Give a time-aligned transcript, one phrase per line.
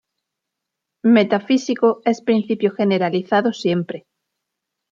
[1.03, 4.07] Metafísico es principio generalizado siempre.